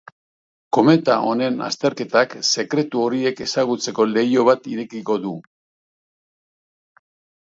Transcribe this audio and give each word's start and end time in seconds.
Kometa 0.77 1.17
honen 1.31 1.59
azterketak 1.65 2.33
sekretu 2.63 3.03
horiek 3.09 3.43
ezagutzeko 3.47 4.07
leiho 4.15 4.47
bat 4.49 4.67
irekiko 4.73 5.19
du. 5.27 5.35